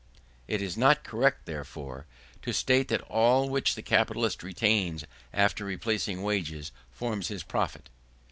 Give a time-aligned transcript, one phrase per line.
[0.47, 2.07] It is not correct, therefore,
[2.41, 7.87] to state that all which the capitalist retains after replacing wages forms his profit.